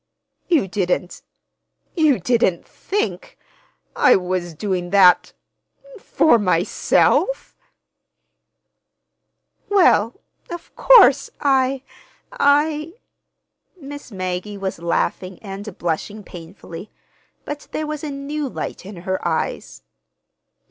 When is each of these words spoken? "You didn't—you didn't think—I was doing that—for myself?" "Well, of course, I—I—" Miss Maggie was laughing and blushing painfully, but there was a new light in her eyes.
"You 0.47 0.67
didn't—you 0.67 2.19
didn't 2.19 2.65
think—I 2.67 4.15
was 4.15 4.55
doing 4.55 4.89
that—for 4.89 6.39
myself?" 6.39 7.55
"Well, 9.69 10.19
of 10.49 10.75
course, 10.75 11.29
I—I—" 11.39 12.93
Miss 13.79 14.11
Maggie 14.11 14.57
was 14.57 14.79
laughing 14.79 15.37
and 15.43 15.77
blushing 15.77 16.23
painfully, 16.23 16.89
but 17.45 17.67
there 17.71 17.85
was 17.85 18.03
a 18.03 18.09
new 18.09 18.49
light 18.49 18.87
in 18.87 18.95
her 19.05 19.19
eyes. 19.27 19.83